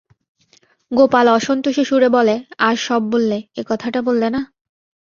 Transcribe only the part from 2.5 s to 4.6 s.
আর সব বললে, একথাটা বললে না?